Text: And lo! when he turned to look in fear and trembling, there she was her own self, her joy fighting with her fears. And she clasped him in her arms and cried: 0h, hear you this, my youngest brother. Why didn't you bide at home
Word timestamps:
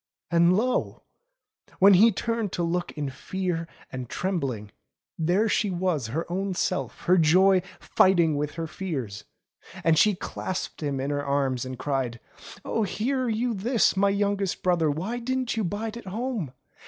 And 0.31 0.53
lo! 0.57 1.03
when 1.77 1.93
he 1.93 2.11
turned 2.11 2.51
to 2.53 2.63
look 2.63 2.91
in 2.93 3.11
fear 3.11 3.67
and 3.91 4.09
trembling, 4.09 4.71
there 5.15 5.47
she 5.47 5.69
was 5.69 6.07
her 6.07 6.25
own 6.27 6.55
self, 6.55 7.01
her 7.01 7.19
joy 7.19 7.61
fighting 7.79 8.35
with 8.35 8.55
her 8.55 8.65
fears. 8.65 9.25
And 9.83 9.99
she 9.99 10.15
clasped 10.15 10.81
him 10.81 10.99
in 10.99 11.11
her 11.11 11.23
arms 11.23 11.65
and 11.65 11.77
cried: 11.77 12.19
0h, 12.65 12.87
hear 12.87 13.29
you 13.29 13.53
this, 13.53 13.95
my 13.95 14.09
youngest 14.09 14.63
brother. 14.63 14.89
Why 14.89 15.19
didn't 15.19 15.55
you 15.55 15.63
bide 15.63 15.95
at 15.95 16.07
home 16.07 16.51